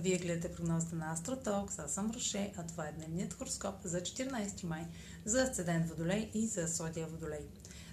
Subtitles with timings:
[0.00, 4.64] Вие гледате прогнозата на Астротокс, аз съм Роше, а това е дневният хороскоп за 14
[4.64, 4.86] май
[5.24, 7.48] за Асцедент Водолей и за Сладия Водолей.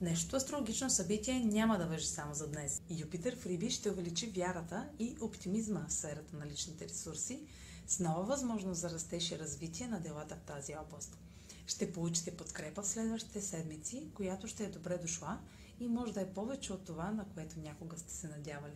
[0.00, 2.82] Днешното астрологично събитие няма да въжи само за днес.
[2.90, 7.40] Юпитер в Риби ще увеличи вярата и оптимизма в сферата на личните ресурси
[7.86, 11.18] с нова възможност за растеж и развитие на делата в тази област.
[11.66, 15.38] Ще получите подкрепа в следващите седмици, която ще е добре дошла
[15.80, 18.74] и може да е повече от това, на което някога сте се надявали.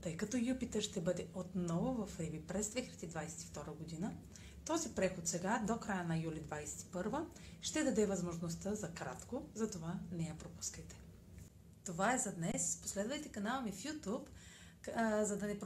[0.00, 4.14] Тъй като Юпитер ще бъде отново в Риби през 2022 година,
[4.64, 7.24] този преход сега до края на юли 2021
[7.60, 11.00] ще даде възможността за кратко, затова не я пропускайте.
[11.84, 12.78] Това е за днес.
[12.82, 14.26] Последвайте канала ми в YouTube,
[15.24, 15.58] за да не...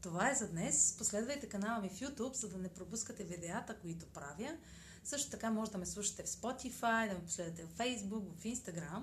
[0.00, 0.94] Това е за днес.
[0.98, 4.56] Последвайте канала ми в YouTube, за да не пропускате видеята, които правя.
[5.04, 9.02] Също така може да ме слушате в Spotify, да ме последвате в Facebook, в Instagram.